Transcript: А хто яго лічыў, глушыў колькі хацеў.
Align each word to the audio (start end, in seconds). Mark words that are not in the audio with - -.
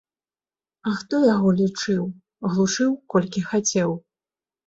А 0.91 0.93
хто 1.01 1.15
яго 1.33 1.49
лічыў, 1.59 2.01
глушыў 2.53 2.89
колькі 3.15 3.43
хацеў. 3.51 3.91